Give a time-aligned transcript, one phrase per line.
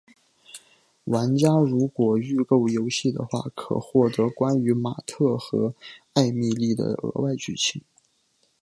[1.03, 5.75] 玩家如果预购游戏的话可获得关于马特和
[6.13, 7.83] 艾蜜莉的额外剧情。